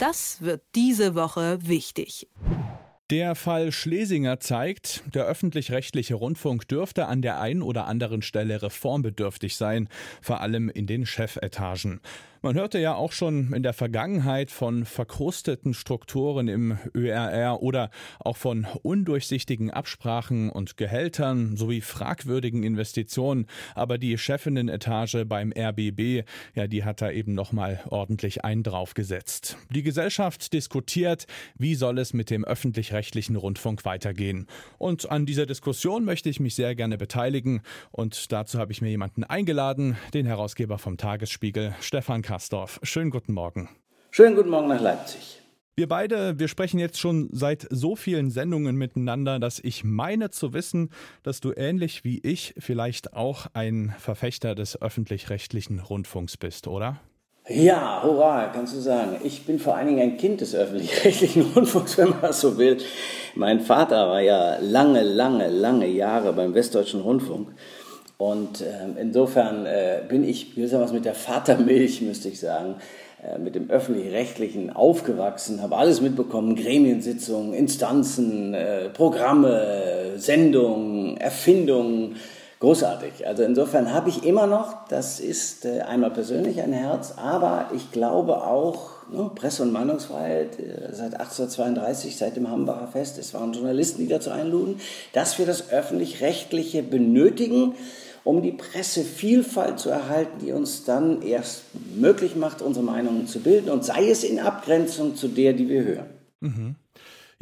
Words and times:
Das 0.00 0.40
wird 0.40 0.62
diese 0.74 1.14
Woche 1.14 1.58
wichtig. 1.60 2.26
Der 3.10 3.34
Fall 3.34 3.70
Schlesinger 3.70 4.40
zeigt, 4.40 5.02
der 5.14 5.26
öffentlich-rechtliche 5.26 6.14
Rundfunk 6.14 6.66
dürfte 6.68 7.04
an 7.04 7.20
der 7.20 7.38
einen 7.38 7.60
oder 7.60 7.86
anderen 7.86 8.22
Stelle 8.22 8.62
reformbedürftig 8.62 9.56
sein, 9.56 9.90
vor 10.22 10.40
allem 10.40 10.70
in 10.70 10.86
den 10.86 11.04
Chefetagen. 11.04 12.00
Man 12.42 12.54
hörte 12.54 12.78
ja 12.78 12.94
auch 12.94 13.12
schon 13.12 13.52
in 13.52 13.62
der 13.62 13.74
Vergangenheit 13.74 14.50
von 14.50 14.86
verkrusteten 14.86 15.74
Strukturen 15.74 16.48
im 16.48 16.78
ÖRR 16.94 17.62
oder 17.62 17.90
auch 18.18 18.38
von 18.38 18.66
undurchsichtigen 18.80 19.70
Absprachen 19.70 20.48
und 20.48 20.78
Gehältern 20.78 21.58
sowie 21.58 21.82
fragwürdigen 21.82 22.62
Investitionen. 22.62 23.44
Aber 23.74 23.98
die 23.98 24.16
Chefinnenetage 24.16 25.26
beim 25.26 25.52
RBB, 25.52 26.26
ja, 26.54 26.66
die 26.66 26.82
hat 26.82 27.02
da 27.02 27.10
eben 27.10 27.34
nochmal 27.34 27.80
ordentlich 27.90 28.42
einen 28.42 28.62
draufgesetzt. 28.62 29.58
Die 29.68 29.82
Gesellschaft 29.82 30.54
diskutiert, 30.54 31.26
wie 31.58 31.74
soll 31.74 31.98
es 31.98 32.14
mit 32.14 32.30
dem 32.30 32.46
öffentlich-rechtlichen 32.46 33.36
Rundfunk 33.36 33.84
weitergehen. 33.84 34.46
Und 34.78 35.10
an 35.10 35.26
dieser 35.26 35.44
Diskussion 35.44 36.06
möchte 36.06 36.30
ich 36.30 36.40
mich 36.40 36.54
sehr 36.54 36.74
gerne 36.74 36.96
beteiligen. 36.96 37.60
Und 37.90 38.32
dazu 38.32 38.58
habe 38.58 38.72
ich 38.72 38.80
mir 38.80 38.88
jemanden 38.88 39.24
eingeladen, 39.24 39.98
den 40.14 40.24
Herausgeber 40.24 40.78
vom 40.78 40.96
Tagesspiegel, 40.96 41.74
Stefan 41.82 42.22
Kastorf. 42.30 42.78
Schönen 42.84 43.10
guten 43.10 43.32
Morgen. 43.32 43.68
Schönen 44.12 44.36
guten 44.36 44.50
Morgen 44.50 44.68
nach 44.68 44.80
Leipzig. 44.80 45.42
Wir 45.74 45.88
beide, 45.88 46.38
wir 46.38 46.46
sprechen 46.46 46.78
jetzt 46.78 47.00
schon 47.00 47.28
seit 47.32 47.66
so 47.70 47.96
vielen 47.96 48.30
Sendungen 48.30 48.76
miteinander, 48.76 49.40
dass 49.40 49.58
ich 49.58 49.82
meine 49.82 50.30
zu 50.30 50.52
wissen, 50.52 50.90
dass 51.24 51.40
du 51.40 51.52
ähnlich 51.56 52.04
wie 52.04 52.20
ich 52.22 52.54
vielleicht 52.56 53.14
auch 53.14 53.46
ein 53.52 53.92
Verfechter 53.98 54.54
des 54.54 54.80
öffentlich-rechtlichen 54.80 55.80
Rundfunks 55.80 56.36
bist, 56.36 56.68
oder? 56.68 57.00
Ja, 57.48 58.00
hurra, 58.04 58.46
kannst 58.54 58.76
du 58.76 58.80
sagen. 58.80 59.16
Ich 59.24 59.44
bin 59.44 59.58
vor 59.58 59.74
allen 59.74 59.88
Dingen 59.88 60.00
ein 60.12 60.16
Kind 60.16 60.40
des 60.40 60.54
öffentlich-rechtlichen 60.54 61.42
Rundfunks, 61.56 61.98
wenn 61.98 62.10
man 62.10 62.20
das 62.20 62.40
so 62.40 62.56
will. 62.58 62.78
Mein 63.34 63.58
Vater 63.58 64.08
war 64.08 64.20
ja 64.20 64.58
lange, 64.60 65.02
lange, 65.02 65.48
lange 65.48 65.88
Jahre 65.88 66.32
beim 66.32 66.54
Westdeutschen 66.54 67.00
Rundfunk. 67.00 67.48
Und 68.20 68.60
äh, 68.60 68.66
insofern 69.00 69.64
äh, 69.64 70.02
bin 70.06 70.28
ich 70.28 70.54
gewissermaßen 70.54 70.94
mit 70.94 71.06
der 71.06 71.14
Vatermilch, 71.14 72.02
müsste 72.02 72.28
ich 72.28 72.38
sagen, 72.38 72.74
äh, 73.22 73.38
mit 73.38 73.54
dem 73.54 73.70
öffentlich-rechtlichen 73.70 74.68
aufgewachsen, 74.68 75.62
habe 75.62 75.78
alles 75.78 76.02
mitbekommen, 76.02 76.54
Gremiensitzungen, 76.54 77.54
Instanzen, 77.54 78.52
äh, 78.52 78.90
Programme, 78.90 80.16
Sendungen, 80.16 81.16
Erfindungen, 81.16 82.16
großartig. 82.58 83.26
Also 83.26 83.42
insofern 83.42 83.94
habe 83.94 84.10
ich 84.10 84.22
immer 84.26 84.46
noch, 84.46 84.86
das 84.88 85.18
ist 85.18 85.64
äh, 85.64 85.80
einmal 85.80 86.10
persönlich 86.10 86.60
ein 86.60 86.74
Herz, 86.74 87.14
aber 87.16 87.70
ich 87.74 87.90
glaube 87.90 88.44
auch, 88.44 88.90
ne, 89.10 89.30
Presse- 89.34 89.62
und 89.62 89.72
Meinungsfreiheit 89.72 90.58
äh, 90.58 90.92
seit 90.92 91.14
1832, 91.14 92.18
seit 92.18 92.36
dem 92.36 92.50
Hambacher 92.50 92.88
Fest, 92.88 93.16
es 93.16 93.32
waren 93.32 93.54
Journalisten, 93.54 94.02
die 94.02 94.08
dazu 94.08 94.30
einluden, 94.30 94.78
dass 95.14 95.38
wir 95.38 95.46
das 95.46 95.70
öffentlich-rechtliche 95.70 96.82
benötigen, 96.82 97.76
um 98.24 98.42
die 98.42 98.52
Pressevielfalt 98.52 99.78
zu 99.78 99.90
erhalten, 99.90 100.38
die 100.40 100.52
uns 100.52 100.84
dann 100.84 101.22
erst 101.22 101.64
möglich 101.96 102.36
macht, 102.36 102.62
unsere 102.62 102.84
Meinungen 102.84 103.26
zu 103.26 103.40
bilden 103.40 103.70
und 103.70 103.84
sei 103.84 104.10
es 104.10 104.24
in 104.24 104.38
Abgrenzung 104.38 105.16
zu 105.16 105.28
der, 105.28 105.52
die 105.52 105.68
wir 105.68 105.84
hören. 105.84 106.06
Mhm. 106.40 106.76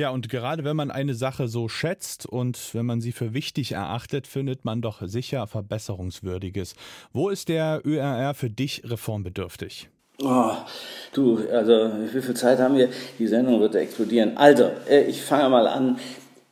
Ja, 0.00 0.10
und 0.10 0.28
gerade 0.28 0.62
wenn 0.62 0.76
man 0.76 0.92
eine 0.92 1.14
Sache 1.14 1.48
so 1.48 1.68
schätzt 1.68 2.24
und 2.24 2.72
wenn 2.72 2.86
man 2.86 3.00
sie 3.00 3.10
für 3.10 3.34
wichtig 3.34 3.72
erachtet, 3.72 4.28
findet 4.28 4.64
man 4.64 4.80
doch 4.80 5.02
sicher 5.04 5.48
Verbesserungswürdiges. 5.48 6.76
Wo 7.12 7.30
ist 7.30 7.48
der 7.48 7.82
ÖRR 7.84 8.34
für 8.34 8.48
dich 8.48 8.82
reformbedürftig? 8.84 9.88
Oh, 10.22 10.52
du, 11.12 11.38
also 11.52 11.90
wie 12.12 12.22
viel 12.22 12.34
Zeit 12.34 12.60
haben 12.60 12.76
wir? 12.76 12.90
Die 13.18 13.26
Sendung 13.26 13.60
wird 13.60 13.74
explodieren. 13.74 14.36
Also, 14.36 14.70
äh, 14.88 15.02
ich 15.02 15.22
fange 15.22 15.48
mal 15.48 15.66
an. 15.66 15.98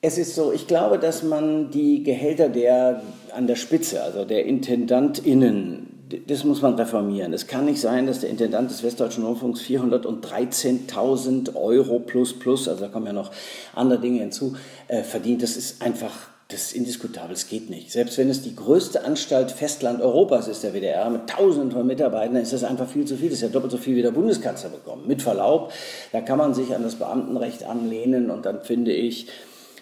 Es 0.06 0.18
ist 0.18 0.36
so, 0.36 0.52
ich 0.52 0.68
glaube, 0.68 1.00
dass 1.00 1.24
man 1.24 1.72
die 1.72 2.04
Gehälter 2.04 2.48
der 2.48 3.02
an 3.34 3.48
der 3.48 3.56
Spitze, 3.56 4.04
also 4.04 4.24
der 4.24 4.46
IntendantInnen, 4.46 5.88
das 6.28 6.44
muss 6.44 6.62
man 6.62 6.76
reformieren. 6.76 7.32
Es 7.32 7.48
kann 7.48 7.64
nicht 7.64 7.80
sein, 7.80 8.06
dass 8.06 8.20
der 8.20 8.30
Intendant 8.30 8.70
des 8.70 8.84
Westdeutschen 8.84 9.24
Rundfunks 9.24 9.62
413.000 9.62 11.56
Euro 11.56 11.98
plus 11.98 12.38
plus, 12.38 12.68
also 12.68 12.82
da 12.82 12.88
kommen 12.88 13.06
ja 13.06 13.12
noch 13.12 13.32
andere 13.74 13.98
Dinge 13.98 14.20
hinzu, 14.20 14.54
äh, 14.86 15.02
verdient. 15.02 15.42
Das 15.42 15.56
ist 15.56 15.82
einfach, 15.82 16.12
das 16.46 16.66
ist 16.66 16.76
indiskutabel, 16.76 17.32
es 17.32 17.48
geht 17.48 17.68
nicht. 17.68 17.90
Selbst 17.90 18.16
wenn 18.16 18.30
es 18.30 18.42
die 18.42 18.54
größte 18.54 19.04
Anstalt 19.04 19.50
Festland 19.50 20.00
Europas 20.00 20.46
ist, 20.46 20.62
der 20.62 20.72
WDR, 20.72 21.10
mit 21.10 21.28
tausenden 21.28 21.72
von 21.72 21.84
Mitarbeitern, 21.84 22.36
ist 22.36 22.52
das 22.52 22.62
einfach 22.62 22.88
viel 22.88 23.06
zu 23.06 23.16
viel. 23.16 23.30
Das 23.30 23.38
ist 23.38 23.42
ja 23.42 23.48
doppelt 23.48 23.72
so 23.72 23.78
viel 23.78 23.96
wie 23.96 24.02
der 24.02 24.12
Bundeskanzler 24.12 24.70
bekommt. 24.70 25.08
Mit 25.08 25.20
Verlaub, 25.20 25.72
da 26.12 26.20
kann 26.20 26.38
man 26.38 26.54
sich 26.54 26.76
an 26.76 26.84
das 26.84 26.94
Beamtenrecht 26.94 27.64
anlehnen 27.64 28.30
und 28.30 28.46
dann 28.46 28.62
finde 28.62 28.92
ich, 28.92 29.26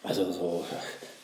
also 0.04 0.30
so 0.30 0.64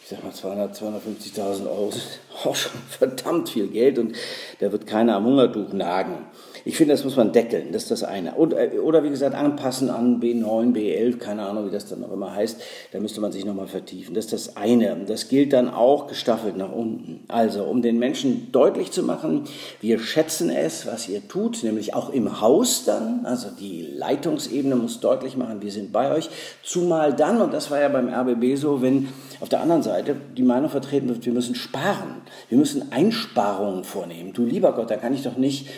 ich 0.03 0.09
sag 0.09 0.25
mal 0.25 0.33
200, 0.33 0.77
250.000 0.77 1.67
Euro 1.67 1.91
sind 1.93 2.21
auch 2.45 2.57
schon 2.57 2.73
verdammt 2.89 3.49
viel 3.49 3.69
Geld 3.69 3.99
und 3.99 4.17
da 4.59 4.73
wird 4.73 4.87
keiner 4.87 5.17
am 5.17 5.27
Hungertuch 5.27 5.73
nagen. 5.73 6.27
Ich 6.65 6.77
finde, 6.77 6.95
das 6.95 7.05
muss 7.05 7.17
man 7.17 7.33
deckeln, 7.33 7.73
das 7.73 7.85
ist 7.85 7.91
das 7.91 8.05
eine. 8.05 8.35
Und, 8.35 8.53
äh, 8.53 8.79
oder 8.83 9.03
wie 9.05 9.11
gesagt, 9.11 9.35
anpassen 9.35 9.91
an 9.91 10.21
B9, 10.21 10.73
B11, 10.73 11.19
keine 11.19 11.43
Ahnung, 11.43 11.67
wie 11.67 11.71
das 11.71 11.89
dann 11.89 12.05
auch 12.05 12.13
immer 12.13 12.35
heißt. 12.35 12.61
Da 12.93 13.01
müsste 13.01 13.21
man 13.21 13.33
sich 13.33 13.45
nochmal 13.45 13.67
vertiefen. 13.67 14.15
Das 14.15 14.27
ist 14.27 14.33
das 14.33 14.57
eine. 14.57 14.97
Das 15.07 15.29
gilt 15.29 15.53
dann 15.53 15.69
auch 15.69 16.07
gestaffelt 16.07 16.57
nach 16.57 16.73
unten. 16.73 17.25
Also, 17.29 17.65
um 17.65 17.83
den 17.83 17.99
Menschen 17.99 18.53
deutlich 18.53 18.91
zu 18.93 19.03
machen, 19.03 19.45
wir 19.81 19.99
schätzen 19.99 20.51
es, 20.51 20.87
was 20.87 21.09
ihr 21.09 21.27
tut, 21.29 21.63
nämlich 21.63 21.95
auch 21.95 22.11
im 22.11 22.41
Haus 22.41 22.85
dann. 22.85 23.25
Also 23.25 23.49
die 23.59 23.83
Leitungsebene 23.83 24.77
muss 24.77 25.01
deutlich 25.01 25.37
machen, 25.37 25.63
wir 25.63 25.71
sind 25.71 25.93
bei 25.93 26.13
euch. 26.13 26.29
Zumal 26.63 27.15
dann, 27.15 27.41
und 27.41 27.53
das 27.55 27.71
war 27.71 27.81
ja 27.81 27.89
beim 27.89 28.09
RBB 28.09 28.57
so, 28.57 28.83
wenn 28.83 29.09
auf 29.41 29.49
der 29.49 29.61
anderen 29.61 29.83
Seite 29.83 30.17
die 30.37 30.43
Meinung 30.43 30.71
vertreten 30.71 31.09
wird, 31.09 31.25
wir 31.25 31.33
müssen 31.33 31.55
sparen. 31.55 32.23
Wir 32.49 32.59
müssen 32.59 32.93
Einsparungen 32.93 33.85
vornehmen. 33.85 34.33
Du 34.33 34.45
lieber 34.45 34.73
Gott, 34.73 34.91
da 34.91 34.97
kann 34.97 35.15
ich 35.15 35.23
doch 35.23 35.37
nicht 35.37 35.69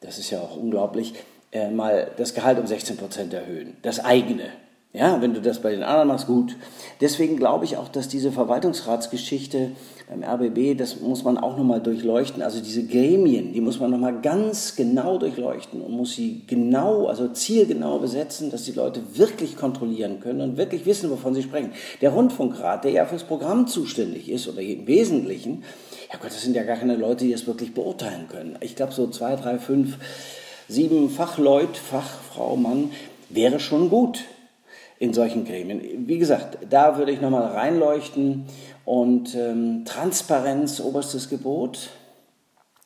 das 0.00 0.18
ist 0.18 0.30
ja 0.30 0.40
auch 0.40 0.56
unglaublich, 0.56 1.14
äh, 1.52 1.70
mal 1.70 2.10
das 2.16 2.34
Gehalt 2.34 2.58
um 2.58 2.66
16 2.66 2.96
Prozent 2.96 3.32
erhöhen. 3.32 3.76
Das 3.82 4.04
eigene. 4.04 4.50
Ja, 4.94 5.20
wenn 5.20 5.34
du 5.34 5.42
das 5.42 5.60
bei 5.60 5.70
den 5.70 5.82
anderen 5.82 6.08
machst, 6.08 6.26
gut. 6.26 6.56
Deswegen 7.02 7.36
glaube 7.36 7.66
ich 7.66 7.76
auch, 7.76 7.88
dass 7.88 8.08
diese 8.08 8.32
Verwaltungsratsgeschichte 8.32 9.72
beim 10.08 10.24
RBB, 10.24 10.78
das 10.78 11.00
muss 11.00 11.24
man 11.24 11.36
auch 11.36 11.58
nochmal 11.58 11.82
durchleuchten. 11.82 12.42
Also 12.42 12.60
diese 12.62 12.86
Gremien, 12.86 13.52
die 13.52 13.60
muss 13.60 13.78
man 13.78 13.90
nochmal 13.90 14.20
ganz 14.22 14.76
genau 14.76 15.18
durchleuchten 15.18 15.82
und 15.82 15.92
muss 15.92 16.12
sie 16.12 16.42
genau, 16.46 17.06
also 17.06 17.28
zielgenau 17.28 17.98
besetzen, 17.98 18.50
dass 18.50 18.64
die 18.64 18.72
Leute 18.72 19.02
wirklich 19.12 19.58
kontrollieren 19.58 20.20
können 20.20 20.40
und 20.40 20.56
wirklich 20.56 20.86
wissen, 20.86 21.10
wovon 21.10 21.34
sie 21.34 21.42
sprechen. 21.42 21.72
Der 22.00 22.10
Rundfunkrat, 22.10 22.84
der 22.84 22.92
ja 22.92 23.04
fürs 23.04 23.24
Programm 23.24 23.66
zuständig 23.66 24.30
ist 24.30 24.48
oder 24.48 24.62
im 24.62 24.86
Wesentlichen, 24.86 25.64
ja 26.10 26.18
Gott, 26.18 26.30
das 26.30 26.42
sind 26.42 26.56
ja 26.56 26.62
gar 26.62 26.76
keine 26.76 26.96
Leute, 26.96 27.24
die 27.24 27.32
es 27.32 27.46
wirklich 27.46 27.74
beurteilen 27.74 28.28
können. 28.28 28.58
Ich 28.60 28.76
glaube, 28.76 28.92
so 28.92 29.08
zwei, 29.08 29.36
drei, 29.36 29.58
fünf, 29.58 29.98
sieben 30.68 31.10
Fachleut, 31.10 31.76
Fachfrau, 31.76 32.56
Mann, 32.56 32.90
wäre 33.28 33.60
schon 33.60 33.90
gut 33.90 34.24
in 34.98 35.12
solchen 35.12 35.44
Gremien. 35.44 36.08
Wie 36.08 36.18
gesagt, 36.18 36.58
da 36.68 36.98
würde 36.98 37.12
ich 37.12 37.20
nochmal 37.20 37.46
reinleuchten 37.46 38.46
und 38.84 39.34
ähm, 39.34 39.84
Transparenz, 39.84 40.80
oberstes 40.80 41.28
Gebot. 41.28 41.90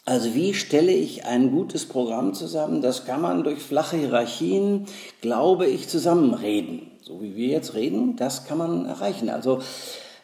Also 0.04 0.34
wie 0.34 0.52
stelle 0.52 0.92
ich 0.92 1.26
ein 1.26 1.52
gutes 1.52 1.86
Programm 1.86 2.34
zusammen? 2.34 2.82
Das 2.82 3.04
kann 3.04 3.20
man 3.20 3.44
durch 3.44 3.60
flache 3.60 3.96
Hierarchien, 3.96 4.86
glaube 5.20 5.66
ich, 5.66 5.88
zusammenreden. 5.88 6.90
So 7.00 7.22
wie 7.22 7.36
wir 7.36 7.48
jetzt 7.48 7.74
reden, 7.74 8.16
das 8.16 8.44
kann 8.44 8.58
man 8.58 8.86
erreichen. 8.86 9.30
Also 9.30 9.60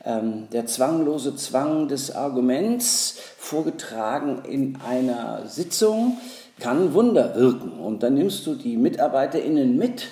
der 0.05 0.67
zwanglose 0.67 1.37
Zwang 1.37 1.89
des 1.89 2.15
Arguments, 2.15 3.19
vorgetragen 3.37 4.43
in 4.45 4.79
einer 4.81 5.47
Sitzung, 5.47 6.19
kann 6.61 6.95
Wunder 6.95 7.35
wirken. 7.37 7.73
Und 7.73 8.03
dann 8.03 8.15
nimmst 8.15 8.47
du 8.47 8.55
die 8.55 8.77
MitarbeiterInnen 8.77 9.77
mit 9.77 10.09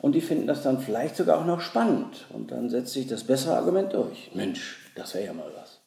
und 0.00 0.14
die 0.14 0.20
finden 0.20 0.46
das 0.46 0.62
dann 0.62 0.80
vielleicht 0.80 1.16
sogar 1.16 1.38
auch 1.38 1.46
noch 1.46 1.60
spannend. 1.60 2.26
Und 2.30 2.50
dann 2.50 2.68
setzt 2.68 2.92
sich 2.92 3.06
das 3.06 3.24
bessere 3.24 3.56
Argument 3.56 3.92
durch. 3.92 4.30
Mensch, 4.34 4.90
das 4.94 5.14
wäre 5.14 5.26
ja 5.26 5.32
mal 5.32 5.50
was. 5.58 5.80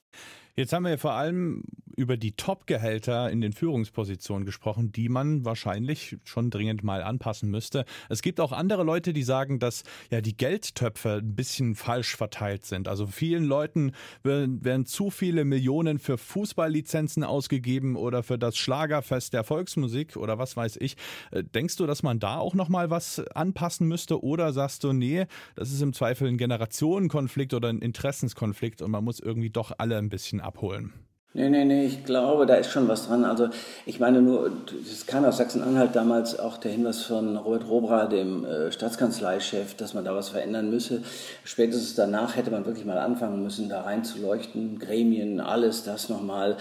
Jetzt 0.55 0.73
haben 0.73 0.85
wir 0.85 0.97
vor 0.97 1.13
allem 1.13 1.63
über 1.97 2.15
die 2.15 2.33
Top-Gehälter 2.33 3.29
in 3.31 3.41
den 3.41 3.53
Führungspositionen 3.53 4.45
gesprochen, 4.45 4.91
die 4.91 5.09
man 5.09 5.43
wahrscheinlich 5.45 6.15
schon 6.23 6.51
dringend 6.51 6.83
mal 6.83 7.01
anpassen 7.01 7.49
müsste. 7.49 7.85
Es 8.07 8.21
gibt 8.21 8.39
auch 8.39 8.51
andere 8.51 8.83
Leute, 8.83 9.13
die 9.13 9.23
sagen, 9.23 9.57
dass 9.57 9.83
ja 10.11 10.21
die 10.21 10.37
Geldtöpfe 10.37 11.15
ein 11.23 11.35
bisschen 11.35 11.73
falsch 11.73 12.15
verteilt 12.15 12.65
sind. 12.65 12.87
Also 12.87 13.07
vielen 13.07 13.45
Leuten 13.45 13.93
werden, 14.23 14.85
zu 14.85 15.09
viele 15.09 15.43
Millionen 15.43 15.97
für 15.97 16.19
Fußballlizenzen 16.19 17.23
ausgegeben 17.23 17.95
oder 17.95 18.21
für 18.21 18.37
das 18.37 18.57
Schlagerfest 18.57 19.33
der 19.33 19.43
Volksmusik 19.43 20.17
oder 20.17 20.37
was 20.37 20.55
weiß 20.55 20.77
ich. 20.79 20.97
Äh, 21.31 21.43
denkst 21.43 21.77
du, 21.77 21.87
dass 21.87 22.03
man 22.03 22.19
da 22.19 22.37
auch 22.37 22.53
noch 22.53 22.69
mal 22.69 22.91
was 22.91 23.19
anpassen 23.29 23.87
müsste 23.87 24.23
oder 24.23 24.53
sagst 24.53 24.83
du, 24.83 24.93
nee, 24.93 25.25
das 25.55 25.71
ist 25.71 25.81
im 25.81 25.93
Zweifel 25.93 26.27
ein 26.27 26.37
Generationenkonflikt 26.37 27.55
oder 27.55 27.69
ein 27.69 27.79
Interessenskonflikt 27.79 28.83
und 28.83 28.91
man 28.91 29.03
muss 29.03 29.19
irgendwie 29.19 29.49
doch 29.49 29.71
alle 29.79 29.97
ein 29.97 30.09
bisschen 30.09 30.41
abholen? 30.41 31.06
Nee, 31.33 31.49
nee, 31.49 31.65
nee, 31.65 31.85
ich 31.85 32.03
glaube, 32.03 32.45
da 32.47 32.55
ist 32.55 32.71
schon 32.71 32.87
was 32.87 33.07
dran. 33.07 33.23
Also 33.23 33.49
ich 33.85 33.99
meine 33.99 34.21
nur, 34.21 34.49
es 34.91 35.05
kam 35.05 35.23
aus 35.25 35.37
Sachsen-Anhalt 35.37 35.95
damals 35.95 36.39
auch 36.39 36.57
der 36.57 36.71
Hinweis 36.71 37.03
von 37.03 37.37
Robert 37.37 37.67
Robra, 37.67 38.05
dem 38.05 38.43
äh, 38.43 38.71
Staatskanzleichef, 38.71 39.75
dass 39.75 39.93
man 39.93 40.03
da 40.03 40.15
was 40.15 40.29
verändern 40.29 40.71
müsse. 40.71 41.03
Spätestens 41.43 41.93
danach 41.95 42.35
hätte 42.35 42.49
man 42.49 42.65
wirklich 42.65 42.85
mal 42.85 42.97
anfangen 42.97 43.43
müssen, 43.43 43.69
da 43.69 43.81
reinzuleuchten, 43.81 44.79
Gremien, 44.79 45.39
alles 45.39 45.83
das 45.83 46.09
nochmal 46.09 46.57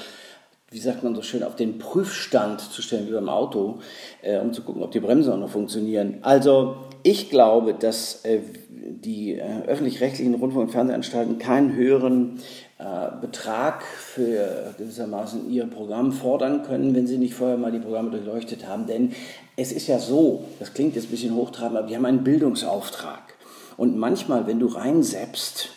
wie 0.71 0.79
sagt 0.79 1.05
man 1.05 1.15
so 1.15 1.23
schön, 1.23 1.45
auf 1.45 1.55
den 1.55 1.79
Prüfstand 1.79 2.61
zu 2.61 2.83
stellen, 2.83 3.07
wie 3.07 3.13
beim 3.13 3.29
Auto, 3.29 3.79
äh, 4.23 4.39
um 4.39 4.53
zu 4.53 4.63
gucken, 4.63 4.83
ob 4.83 4.91
die 4.91 5.01
Bremsen 5.01 5.33
auch 5.33 5.39
noch 5.39 5.51
funktionieren. 5.51 6.19
Also 6.23 6.77
ich 7.05 7.31
glaube, 7.31 7.73
dass 7.73 8.25
äh, 8.25 8.41
die 8.69 9.35
äh, 9.35 9.63
öffentlich-rechtlichen 9.67 10.35
Rundfunk- 10.35 10.67
und 10.67 10.73
Fernsehanstalten 10.73 11.39
keinen 11.39 11.75
höheren 11.75 12.41
äh, 12.79 12.85
Betrag 13.21 13.85
für 13.85 14.75
gewissermaßen 14.77 15.49
ihr 15.51 15.67
Programm 15.67 16.11
fordern 16.11 16.65
können, 16.65 16.95
wenn 16.97 17.07
sie 17.07 17.19
nicht 17.19 17.35
vorher 17.35 17.57
mal 17.57 17.71
die 17.71 17.79
Programme 17.79 18.11
durchleuchtet 18.11 18.67
haben. 18.67 18.87
Denn 18.89 19.13
es 19.57 19.71
ist 19.71 19.87
ja 19.87 20.01
so, 20.01 20.45
das 20.59 20.75
klingt 20.75 20.97
jetzt 20.97 21.07
ein 21.07 21.11
bisschen 21.11 21.35
hochtrabend, 21.37 21.79
aber 21.79 21.87
die 21.87 21.95
haben 21.95 22.07
einen 22.07 22.25
Bildungsauftrag. 22.25 23.35
Und 23.77 23.97
manchmal, 23.97 24.47
wenn 24.49 24.59
du 24.59 24.67
reinseppst, 24.67 25.71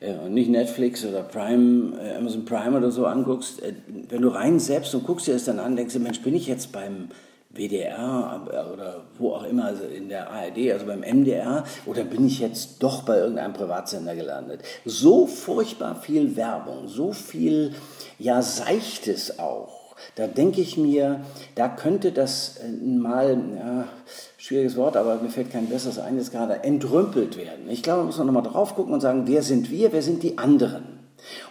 und 0.00 0.34
nicht 0.34 0.50
Netflix 0.50 1.04
oder 1.04 1.22
Prime, 1.22 1.98
äh, 2.00 2.16
Amazon 2.16 2.44
Prime 2.44 2.76
oder 2.76 2.90
so 2.90 3.06
anguckst, 3.06 3.62
wenn 4.08 4.22
du 4.22 4.28
reinseppst 4.28 4.94
und 4.94 5.04
guckst 5.04 5.26
dir 5.26 5.32
das 5.32 5.44
dann 5.44 5.58
an, 5.58 5.76
denkst 5.76 5.94
du, 5.94 6.00
Mensch, 6.00 6.20
bin 6.22 6.34
ich 6.34 6.46
jetzt 6.46 6.72
beim 6.72 7.08
WDR 7.50 8.42
oder 8.46 9.04
wo 9.18 9.32
auch 9.32 9.44
immer, 9.44 9.66
also 9.66 9.84
in 9.84 10.08
der 10.08 10.30
ARD, 10.30 10.72
also 10.72 10.86
beim 10.86 11.00
MDR, 11.00 11.64
oder 11.86 12.04
bin 12.04 12.26
ich 12.26 12.40
jetzt 12.40 12.82
doch 12.82 13.02
bei 13.02 13.16
irgendeinem 13.18 13.54
Privatsender 13.54 14.14
gelandet? 14.14 14.60
So 14.84 15.26
furchtbar 15.26 15.96
viel 15.96 16.36
Werbung, 16.36 16.88
so 16.88 17.12
viel, 17.12 17.72
ja, 18.18 18.42
Seichtes 18.42 19.38
auch. 19.38 19.77
Da 20.14 20.26
denke 20.26 20.60
ich 20.60 20.76
mir, 20.76 21.20
da 21.54 21.68
könnte 21.68 22.12
das 22.12 22.58
äh, 22.58 22.68
mal, 22.68 23.38
ja, 23.56 23.88
schwieriges 24.36 24.76
Wort, 24.76 24.96
aber 24.96 25.16
mir 25.16 25.30
fällt 25.30 25.50
kein 25.50 25.68
besseres 25.68 25.98
ein, 25.98 26.16
jetzt 26.16 26.32
gerade 26.32 26.64
entrümpelt 26.64 27.36
werden. 27.36 27.68
Ich 27.68 27.82
glaube, 27.82 27.98
man 27.98 28.06
muss 28.06 28.18
nochmal 28.18 28.42
drauf 28.42 28.74
gucken 28.74 28.94
und 28.94 29.00
sagen, 29.00 29.24
wer 29.26 29.42
sind 29.42 29.70
wir, 29.70 29.92
wer 29.92 30.02
sind 30.02 30.22
die 30.22 30.38
anderen? 30.38 30.98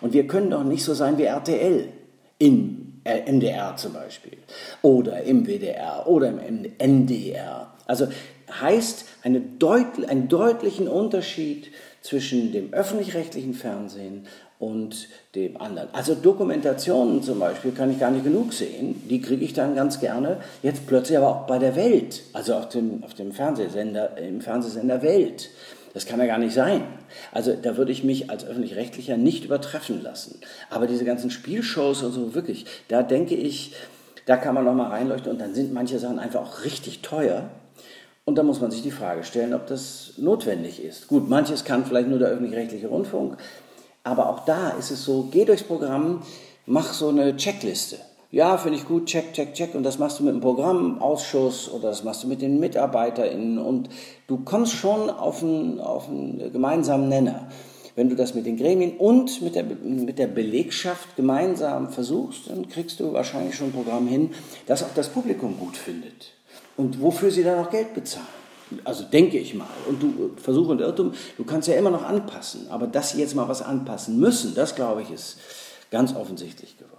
Und 0.02 0.14
wir 0.14 0.28
können 0.28 0.52
doch 0.52 0.64
nicht 0.64 0.84
so 0.84 0.94
sein 0.94 1.18
wie 1.18 1.24
RTL 1.24 1.90
in 2.40 3.02
äh, 3.04 3.32
MDR 3.32 3.76
zum 3.78 3.94
Beispiel 3.94 4.38
oder 4.82 5.24
im 5.24 5.46
WDR 5.46 6.08
oder 6.08 6.30
im 6.30 6.66
NDR. 6.78 7.74
Also 7.86 8.08
heißt 8.62 9.06
eine 9.24 9.40
deut 9.42 10.08
einen 10.08 10.28
deutlichen 10.28 10.88
Unterschied 10.88 11.72
zwischen 12.02 12.52
dem 12.52 12.74
öffentlich-rechtlichen 12.74 13.54
Fernsehen 13.54 14.26
und 14.60 15.08
dem 15.36 15.62
anderen. 15.62 15.90
Also 15.94 16.16
Dokumentationen 16.16 17.22
zum 17.22 17.40
Beispiel 17.40 17.72
kann 17.72 17.92
ich 17.92 18.00
gar 18.00 18.12
nicht 18.12 18.24
genug 18.24 18.54
sehen. 18.54 19.04
Die 19.10 19.22
kriege 19.22 19.46
ich 19.46 19.54
dann 19.54 19.76
ganz 19.76 20.00
gerne. 20.00 20.38
Jetzt 20.64 20.88
plötzlich 20.88 21.18
aber 21.18 21.28
auch 21.28 21.48
bei 21.48 21.60
der 21.60 21.76
Welt, 21.76 22.24
also 22.34 22.56
auf 22.56 22.70
dem, 22.70 23.04
auf 23.04 23.14
dem 23.14 23.32
Fernsehsender, 23.32 24.18
im 24.18 24.42
Fernsehsender 24.42 25.02
Welt. 25.04 25.50
Das 25.94 26.06
kann 26.06 26.20
ja 26.20 26.26
gar 26.26 26.38
nicht 26.38 26.54
sein. 26.54 26.84
Also 27.32 27.54
da 27.60 27.78
würde 27.78 27.92
ich 27.92 28.04
mich 28.04 28.30
als 28.30 28.46
öffentlich-rechtlicher 28.46 29.18
nicht 29.18 29.46
übertreffen 29.46 30.02
lassen. 30.04 30.40
Aber 30.70 30.88
diese 30.88 31.06
ganzen 31.06 31.30
Spielshows 31.32 32.04
und 32.04 32.12
so, 32.12 32.36
wirklich, 32.36 32.66
da 32.88 33.04
denke 33.04 33.36
ich, 33.36 33.74
da 34.26 34.38
kann 34.38 34.56
man 34.56 34.66
noch 34.66 34.74
mal 34.74 34.90
reinleuchten 34.90 35.32
und 35.32 35.40
dann 35.40 35.54
sind 35.54 35.74
manche 35.74 36.00
Sachen 36.00 36.20
einfach 36.20 36.42
auch 36.42 36.66
richtig 36.66 37.02
teuer. 37.02 37.50
Und 38.26 38.38
da 38.38 38.44
muss 38.44 38.60
man 38.60 38.72
sich 38.72 38.82
die 38.82 38.92
Frage 38.92 39.24
stellen, 39.24 39.54
ob 39.54 39.68
das 39.68 40.14
notwendig 40.18 40.84
ist. 40.84 41.08
Gut, 41.08 41.30
manches 41.30 41.64
kann 41.64 41.86
vielleicht 41.86 42.10
nur 42.10 42.20
der 42.20 42.28
öffentlich-rechtliche 42.28 42.88
Rundfunk, 42.88 43.38
aber 44.08 44.30
auch 44.30 44.46
da 44.46 44.70
ist 44.72 44.92
es 44.92 45.04
so, 45.04 45.28
geh 45.32 45.46
durchs 45.46 45.64
Programm, 45.64 46.22
mach 46.66 46.94
so 46.94 47.10
eine 47.10 47.36
Checkliste. 47.36 47.98
Ja, 48.30 48.58
finde 48.58 48.78
ich 48.78 48.86
gut, 48.86 49.06
check, 49.06 49.34
check, 49.34 49.54
check. 49.54 49.74
Und 49.74 49.84
das 49.84 50.00
machst 50.00 50.20
du 50.20 50.24
mit 50.24 50.34
dem 50.34 50.42
Programmausschuss 50.42 51.72
oder 51.72 51.90
das 51.90 52.04
machst 52.04 52.24
du 52.24 52.28
mit 52.28 52.42
den 52.42 52.60
MitarbeiterInnen. 52.60 53.58
Und 53.58 53.90
du 54.28 54.40
kommst 54.40 54.74
schon 54.74 55.10
auf 55.10 55.42
einen, 55.42 55.80
auf 55.80 56.10
einen 56.10 56.52
gemeinsamen 56.52 57.08
Nenner. 57.08 57.48
Wenn 57.96 58.10
du 58.10 58.16
das 58.16 58.36
mit 58.36 58.46
den 58.46 58.58
Gremien 58.58 58.98
und 58.98 59.42
mit 59.42 59.56
der, 59.56 59.64
mit 59.64 60.20
der 60.20 60.28
Belegschaft 60.28 61.16
gemeinsam 61.16 61.90
versuchst, 61.90 62.50
dann 62.50 62.68
kriegst 62.68 63.00
du 63.00 63.14
wahrscheinlich 63.14 63.56
schon 63.56 63.70
ein 63.70 63.74
Programm 63.74 64.08
hin, 64.08 64.32
das 64.68 64.84
auch 64.84 64.94
das 64.94 65.10
Publikum 65.10 65.58
gut 65.58 65.78
findet. 65.78 66.34
Und 66.76 67.02
wofür 67.02 67.32
sie 67.32 67.44
dann 67.44 67.66
auch 67.66 67.72
Geld 67.72 67.94
bezahlen. 67.96 68.37
Also 68.84 69.04
denke 69.04 69.38
ich 69.38 69.54
mal. 69.54 69.68
Und 69.88 70.02
du 70.02 70.32
Versuch 70.38 70.68
und 70.68 70.82
Irrtum, 70.82 71.14
du 71.38 71.44
kannst 71.44 71.68
ja 71.68 71.76
immer 71.76 71.90
noch 71.90 72.04
anpassen. 72.04 72.70
Aber 72.70 72.88
dass 72.88 73.12
sie 73.12 73.20
jetzt 73.20 73.36
mal 73.36 73.48
was 73.48 73.62
anpassen 73.62 74.20
müssen, 74.20 74.56
das 74.56 74.76
glaube 74.76 75.02
ich 75.02 75.12
ist 75.12 75.38
ganz 75.92 76.16
offensichtlich 76.16 76.78
geworden. 76.78 76.97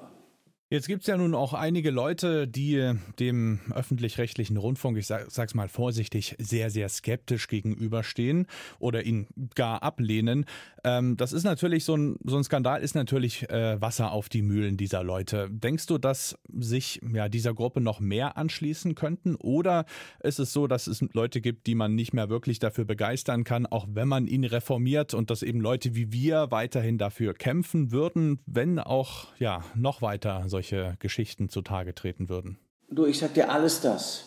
Jetzt 0.70 0.87
gibt 0.87 1.00
es 1.00 1.06
ja 1.06 1.17
nun 1.17 1.35
auch 1.35 1.55
einige 1.55 1.91
Leute, 1.91 2.47
die 2.47 2.93
dem 3.19 3.59
öffentlich-rechtlichen 3.75 4.59
Rundfunk, 4.59 4.99
ich 4.99 5.06
sag, 5.06 5.31
sag's 5.31 5.55
mal 5.55 5.70
vorsichtig, 5.70 6.37
sehr, 6.38 6.69
sehr 6.69 6.91
skeptisch 6.91 7.49
gegenüberstehen 7.49 8.47
oder 8.79 9.03
ihn 9.03 9.29
gar 9.55 9.82
ablehnen. 9.82 10.44
Ähm, 10.85 11.17
das 11.17 11.32
ist 11.32 11.44
natürlich 11.44 11.85
so 11.85 11.97
ein, 11.97 12.19
so 12.23 12.37
ein 12.37 12.44
Skandal, 12.44 12.82
ist 12.82 12.94
natürlich 12.94 13.49
äh, 13.49 13.81
Wasser 13.81 14.12
auf 14.12 14.29
die 14.29 14.43
Mühlen 14.43 14.76
dieser 14.76 15.03
Leute. 15.03 15.49
Denkst 15.50 15.87
du, 15.87 15.97
dass 15.97 16.37
sich 16.53 17.00
ja 17.15 17.31
dieser 17.31 17.55
Gruppe 17.55 17.81
noch 17.81 17.99
mehr 17.99 18.37
anschließen 18.37 18.94
könnten? 18.94 19.37
Oder 19.37 19.87
ist 20.23 20.38
es 20.38 20.53
so, 20.53 20.67
dass 20.67 20.87
es 20.87 21.00
Leute 21.15 21.41
gibt, 21.41 21.67
die 21.67 21.76
man 21.76 21.94
nicht 21.94 22.12
mehr 22.12 22.29
wirklich 22.29 22.59
dafür 22.59 22.85
begeistern 22.85 23.43
kann, 23.43 23.65
auch 23.65 23.87
wenn 23.91 24.09
man 24.09 24.26
ihn 24.26 24.44
reformiert 24.44 25.15
und 25.15 25.31
dass 25.31 25.43
eben 25.43 25.62
Leute 25.62 25.94
wie 25.94 26.12
wir 26.12 26.50
weiterhin 26.50 26.99
dafür 26.99 27.32
kämpfen 27.32 27.91
würden, 27.91 28.41
wenn 28.44 28.79
auch 28.79 29.29
ja 29.38 29.65
noch 29.75 30.03
weiter 30.03 30.44
so 30.47 30.57
solche 30.58 30.96
Geschichten 30.99 31.49
zutage 31.49 31.94
treten 31.94 32.28
würden? 32.28 32.58
Du, 32.90 33.06
ich 33.06 33.19
sag 33.20 33.34
dir 33.34 33.50
alles 33.50 33.81
das. 33.81 34.25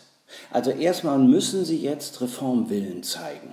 Also 0.50 0.72
erstmal 0.72 1.20
müssen 1.20 1.66
Sie 1.66 1.82
jetzt 1.82 2.22
Reformwillen 2.22 3.04
zeigen. 3.04 3.52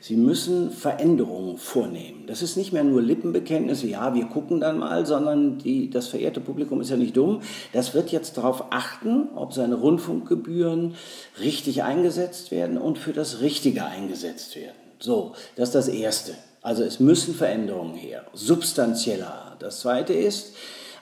Sie 0.00 0.16
müssen 0.16 0.72
Veränderungen 0.72 1.58
vornehmen. 1.58 2.24
Das 2.26 2.42
ist 2.42 2.56
nicht 2.56 2.72
mehr 2.72 2.82
nur 2.82 3.00
Lippenbekenntnisse, 3.00 3.86
ja, 3.86 4.14
wir 4.14 4.24
gucken 4.26 4.60
dann 4.60 4.78
mal, 4.78 5.06
sondern 5.06 5.58
die, 5.58 5.90
das 5.90 6.08
verehrte 6.08 6.40
Publikum 6.40 6.80
ist 6.80 6.90
ja 6.90 6.96
nicht 6.96 7.16
dumm. 7.16 7.40
Das 7.72 7.94
wird 7.94 8.10
jetzt 8.10 8.36
darauf 8.36 8.64
achten, 8.70 9.28
ob 9.36 9.54
seine 9.54 9.76
Rundfunkgebühren 9.76 10.96
richtig 11.40 11.84
eingesetzt 11.84 12.50
werden 12.50 12.78
und 12.78 12.98
für 12.98 13.12
das 13.12 13.40
Richtige 13.40 13.86
eingesetzt 13.86 14.56
werden. 14.56 14.76
So, 14.98 15.34
das 15.54 15.68
ist 15.68 15.74
das 15.76 15.88
Erste. 15.88 16.34
Also 16.62 16.82
es 16.82 16.98
müssen 17.00 17.34
Veränderungen 17.34 17.94
her, 17.94 18.26
substanzieller. 18.34 19.56
Das 19.60 19.80
Zweite 19.80 20.12
ist, 20.12 20.54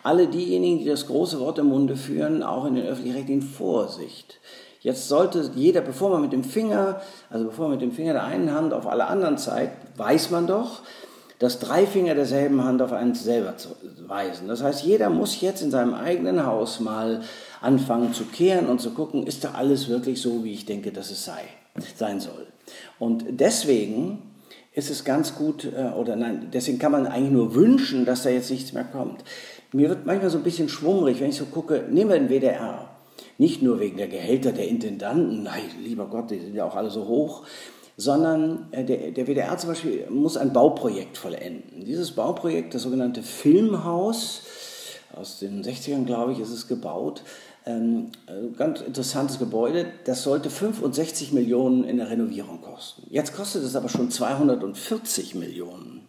alle 0.02 0.26
diejenigen, 0.28 0.78
die 0.78 0.86
das 0.86 1.06
große 1.06 1.40
Wort 1.40 1.58
im 1.58 1.66
Munde 1.66 1.96
führen, 1.96 2.42
auch 2.42 2.64
in 2.64 2.74
den 2.74 2.86
öffentlich-rechtlichen 2.86 3.42
Vorsicht. 3.42 4.40
Jetzt 4.80 5.08
sollte 5.08 5.50
jeder, 5.54 5.82
bevor 5.82 6.10
man 6.10 6.22
mit 6.22 6.32
dem 6.32 6.44
Finger, 6.44 7.02
also 7.28 7.46
bevor 7.46 7.68
man 7.68 7.72
mit 7.72 7.82
dem 7.82 7.92
Finger 7.92 8.14
der 8.14 8.24
einen 8.24 8.52
Hand 8.52 8.72
auf 8.72 8.86
alle 8.86 9.06
anderen 9.08 9.36
zeigt, 9.36 9.98
weiß 9.98 10.30
man 10.30 10.46
doch, 10.46 10.80
dass 11.38 11.58
drei 11.58 11.86
Finger 11.86 12.14
derselben 12.14 12.64
Hand 12.64 12.82
auf 12.82 12.92
einen 12.92 13.14
selber 13.14 13.54
weisen. 14.06 14.48
Das 14.48 14.62
heißt, 14.62 14.84
jeder 14.84 15.10
muss 15.10 15.40
jetzt 15.40 15.62
in 15.62 15.70
seinem 15.70 15.94
eigenen 15.94 16.46
Haus 16.46 16.80
mal 16.80 17.22
anfangen 17.60 18.14
zu 18.14 18.24
kehren 18.24 18.66
und 18.66 18.80
zu 18.80 18.90
gucken, 18.90 19.26
ist 19.26 19.44
da 19.44 19.52
alles 19.52 19.88
wirklich 19.88 20.20
so, 20.20 20.44
wie 20.44 20.52
ich 20.52 20.66
denke, 20.66 20.92
dass 20.92 21.10
es 21.10 21.24
sei, 21.24 21.42
sein 21.96 22.20
soll. 22.20 22.46
Und 22.98 23.24
deswegen 23.28 24.22
ist 24.72 24.90
es 24.90 25.04
ganz 25.04 25.34
gut, 25.34 25.64
äh, 25.64 25.92
oder 25.96 26.14
nein, 26.14 26.48
deswegen 26.52 26.78
kann 26.78 26.92
man 26.92 27.06
eigentlich 27.06 27.32
nur 27.32 27.54
wünschen, 27.54 28.04
dass 28.04 28.22
da 28.22 28.30
jetzt 28.30 28.50
nichts 28.50 28.72
mehr 28.72 28.84
kommt. 28.84 29.24
Mir 29.72 29.88
wird 29.88 30.06
manchmal 30.06 30.30
so 30.30 30.38
ein 30.38 30.44
bisschen 30.44 30.68
schwummrig, 30.68 31.20
wenn 31.20 31.30
ich 31.30 31.36
so 31.36 31.46
gucke, 31.46 31.84
nehmen 31.90 32.10
wir 32.10 32.18
den 32.18 32.28
WDR. 32.28 32.90
Nicht 33.38 33.62
nur 33.62 33.78
wegen 33.80 33.96
der 33.96 34.08
Gehälter 34.08 34.52
der 34.52 34.68
Intendanten, 34.68 35.42
nein, 35.42 35.62
lieber 35.82 36.06
Gott, 36.06 36.30
die 36.30 36.40
sind 36.40 36.54
ja 36.54 36.64
auch 36.64 36.76
alle 36.76 36.90
so 36.90 37.06
hoch, 37.06 37.44
sondern 37.96 38.68
äh, 38.72 38.84
der, 38.84 39.12
der 39.12 39.26
WDR 39.26 39.56
zum 39.58 39.70
Beispiel 39.70 40.06
muss 40.10 40.36
ein 40.36 40.52
Bauprojekt 40.52 41.18
vollenden. 41.18 41.84
Dieses 41.84 42.12
Bauprojekt, 42.12 42.74
das 42.74 42.82
sogenannte 42.82 43.22
Filmhaus, 43.22 44.42
aus 45.14 45.38
den 45.38 45.62
60ern, 45.62 46.04
glaube 46.04 46.32
ich, 46.32 46.40
ist 46.40 46.50
es 46.50 46.68
gebaut, 46.68 47.22
ähm, 47.66 48.10
äh, 48.26 48.56
ganz 48.56 48.80
interessantes 48.80 49.38
Gebäude, 49.38 49.86
das 50.04 50.22
sollte 50.22 50.50
65 50.50 51.32
Millionen 51.32 51.84
in 51.84 51.98
der 51.98 52.10
Renovierung 52.10 52.60
kosten. 52.62 53.02
Jetzt 53.10 53.34
kostet 53.34 53.64
es 53.64 53.76
aber 53.76 53.88
schon 53.88 54.10
240 54.10 55.34
Millionen. 55.34 56.06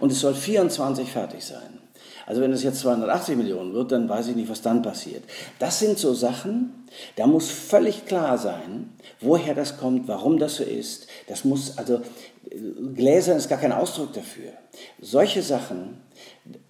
Und 0.00 0.10
es 0.10 0.20
soll 0.20 0.34
24 0.34 1.10
fertig 1.10 1.44
sein. 1.44 1.80
Also 2.26 2.40
wenn 2.40 2.52
es 2.52 2.62
jetzt 2.62 2.80
280 2.80 3.36
Millionen 3.36 3.74
wird, 3.74 3.92
dann 3.92 4.08
weiß 4.08 4.28
ich 4.28 4.36
nicht, 4.36 4.48
was 4.48 4.62
dann 4.62 4.82
passiert. 4.82 5.24
Das 5.58 5.78
sind 5.78 5.98
so 5.98 6.14
Sachen, 6.14 6.86
da 7.16 7.26
muss 7.26 7.50
völlig 7.50 8.06
klar 8.06 8.38
sein, 8.38 8.90
woher 9.20 9.54
das 9.54 9.76
kommt, 9.76 10.08
warum 10.08 10.38
das 10.38 10.56
so 10.56 10.64
ist. 10.64 11.06
Das 11.28 11.44
muss, 11.44 11.76
also 11.76 12.00
Gläsern 12.94 13.36
ist 13.36 13.48
gar 13.48 13.58
kein 13.58 13.72
Ausdruck 13.72 14.12
dafür. 14.12 14.52
Solche 15.00 15.42
Sachen, 15.42 15.98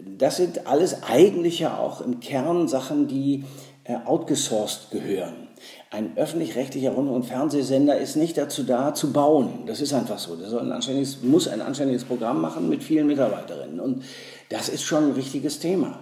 das 0.02 0.36
sind 0.36 0.66
alles 0.66 1.02
eigentlich 1.04 1.60
ja 1.60 1.78
auch 1.78 2.00
im 2.00 2.20
Kern 2.20 2.68
Sachen, 2.68 3.06
die 3.06 3.44
äh, 3.84 3.96
outgesourced 4.04 4.90
gehören. 4.90 5.43
Ein 5.94 6.16
öffentlich-rechtlicher 6.16 6.90
Rund- 6.90 7.08
und 7.08 7.24
Fernsehsender 7.24 7.96
ist 7.96 8.16
nicht 8.16 8.36
dazu 8.36 8.64
da, 8.64 8.94
zu 8.94 9.12
bauen. 9.12 9.60
Das 9.66 9.80
ist 9.80 9.92
einfach 9.94 10.18
so. 10.18 10.34
Der 10.34 10.48
soll 10.48 10.62
ein 10.62 10.72
anständiges, 10.72 11.22
muss 11.22 11.46
ein 11.46 11.62
anständiges 11.62 12.02
Programm 12.02 12.40
machen 12.40 12.68
mit 12.68 12.82
vielen 12.82 13.06
Mitarbeiterinnen. 13.06 13.78
Und 13.78 14.02
das 14.48 14.68
ist 14.68 14.82
schon 14.82 15.04
ein 15.04 15.12
richtiges 15.12 15.60
Thema. 15.60 16.00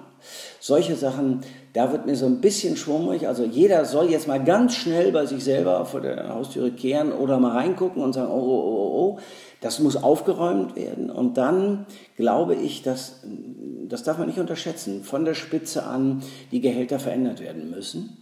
Solche 0.61 0.97
Sachen, 0.97 1.43
da 1.75 1.93
wird 1.93 2.07
mir 2.07 2.17
so 2.17 2.25
ein 2.25 2.41
bisschen 2.41 2.79
schwummrig. 2.79 3.29
Also 3.29 3.45
jeder 3.45 3.85
soll 3.85 4.09
jetzt 4.09 4.27
mal 4.29 4.43
ganz 4.43 4.77
schnell 4.77 5.13
bei 5.13 5.27
sich 5.27 5.45
selber 5.45 5.85
vor 5.85 6.01
der 6.01 6.31
Haustüre 6.31 6.71
kehren 6.71 7.13
oder 7.13 7.39
mal 7.39 7.53
reingucken 7.53 8.03
und 8.03 8.15
sagen, 8.15 8.31
oh, 8.33 8.41
oh, 8.41 8.63
oh, 8.65 8.77
oh. 8.77 9.17
oh. 9.17 9.19
Das 9.61 9.79
muss 9.79 10.03
aufgeräumt 10.03 10.75
werden. 10.75 11.11
Und 11.11 11.37
dann 11.37 11.85
glaube 12.17 12.55
ich, 12.55 12.83
dass, 12.83 13.21
das 13.93 14.05
darf 14.05 14.17
man 14.17 14.27
nicht 14.27 14.39
unterschätzen, 14.39 15.05
von 15.05 15.27
der 15.27 15.35
Spitze 15.35 15.85
an 15.85 16.23
die 16.51 16.63
Gehälter 16.63 16.99
verändert 16.99 17.41
werden 17.41 17.69
müssen. 17.69 18.17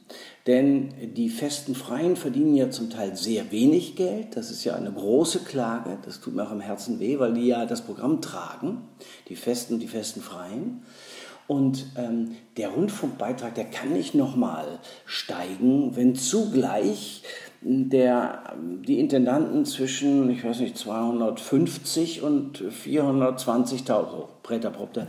Denn 0.49 0.93
die 1.15 1.29
festen 1.29 1.77
Freien 1.77 2.17
verdienen 2.17 2.57
ja 2.57 2.71
zum 2.71 2.91
Teil 2.91 3.15
sehr 3.15 3.53
wenig 3.53 3.95
Geld. 3.95 4.37
Das 4.37 4.51
ist 4.51 4.65
ja 4.65 4.75
eine 4.75 4.91
große 4.91 5.45
Klage. 5.45 5.99
Das 6.05 6.21
tut 6.21 6.35
mir 6.35 6.43
auch 6.43 6.51
im 6.51 6.61
Herzen 6.61 6.99
weh, 6.99 7.21
weil 7.21 7.35
die 7.35 7.47
ja 7.47 7.67
das 7.67 7.83
Programm 7.83 8.21
tragen, 8.21 8.79
die 9.29 9.37
festen 9.37 9.75
und 9.75 9.81
die 9.81 9.87
festen 9.87 10.23
Freien. 10.23 10.83
Und 11.47 11.87
ähm, 11.97 12.37
der 12.57 12.71
Rundfunkbeitrag, 12.71 13.55
der 13.55 13.67
kann 13.67 13.93
nicht 13.93 14.17
nochmal 14.17 14.81
steigen, 15.05 15.95
wenn 15.95 16.17
zugleich 16.17 17.23
der, 17.63 18.55
die 18.87 18.99
Intendanten 18.99 19.67
zwischen, 19.67 20.31
ich 20.31 20.45
weiß 20.45 20.61
nicht, 20.61 20.79
250 20.79 22.23
und 22.23 22.63
420.000, 22.63 23.87
so, 23.87 24.29
Präter 24.43 24.71
Propter, 24.71 25.07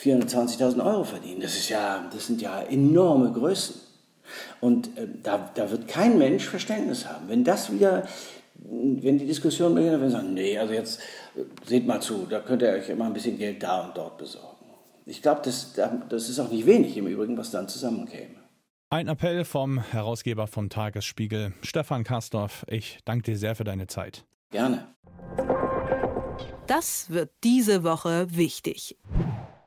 420.000 0.00 0.84
Euro 0.84 1.04
verdienen. 1.04 1.40
Das 1.40 1.54
ist 1.56 1.70
ja, 1.70 2.04
das 2.12 2.26
sind 2.26 2.42
ja 2.42 2.60
enorme 2.60 3.32
Größen. 3.32 3.76
Und 4.60 4.88
äh, 4.98 5.06
da, 5.22 5.50
da 5.54 5.70
wird 5.70 5.88
kein 5.88 6.18
Mensch 6.18 6.46
Verständnis 6.46 7.06
haben. 7.06 7.28
Wenn 7.28 7.44
das 7.44 7.72
wieder, 7.72 8.06
wenn 8.54 9.18
die 9.18 9.26
Diskussion 9.26 9.74
beginnt, 9.74 10.00
wenn 10.00 10.08
sie 10.08 10.16
sagen, 10.16 10.34
nee, 10.34 10.58
also 10.58 10.74
jetzt 10.74 11.00
äh, 11.36 11.42
seht 11.66 11.86
mal 11.86 12.00
zu, 12.00 12.26
da 12.28 12.40
könnt 12.40 12.62
ihr 12.62 12.68
euch 12.68 12.88
immer 12.88 13.06
ein 13.06 13.14
bisschen 13.14 13.38
Geld 13.38 13.62
da 13.62 13.82
und 13.82 13.96
dort 13.96 14.18
besorgen. 14.18 14.48
Ich 15.06 15.20
glaube, 15.20 15.40
das, 15.44 15.74
das 16.08 16.28
ist 16.28 16.38
auch 16.38 16.50
nicht 16.50 16.66
wenig 16.66 16.96
im 16.96 17.06
Übrigen, 17.06 17.36
was 17.36 17.50
dann 17.50 17.68
zusammenkäme. 17.68 18.43
Ein 18.94 19.08
Appell 19.08 19.44
vom 19.44 19.80
Herausgeber 19.80 20.46
vom 20.46 20.68
Tagesspiegel, 20.68 21.52
Stefan 21.62 22.04
Kastorf. 22.04 22.64
Ich 22.68 23.00
danke 23.04 23.24
dir 23.24 23.36
sehr 23.36 23.56
für 23.56 23.64
deine 23.64 23.88
Zeit. 23.88 24.24
Gerne. 24.52 24.86
Das 26.68 27.10
wird 27.10 27.32
diese 27.42 27.82
Woche 27.82 28.28
wichtig. 28.30 28.96